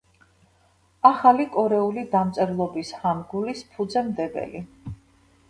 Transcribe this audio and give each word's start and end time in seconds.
ახალი 1.09 1.45
კორეული 1.55 2.05
დამწერლობის 2.15 2.95
ჰანგულის 3.03 3.63
ფუძემდებელი. 3.77 4.65